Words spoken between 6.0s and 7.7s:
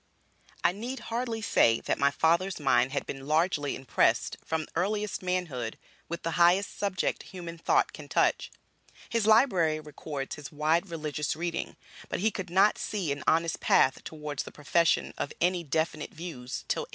with the highest subject human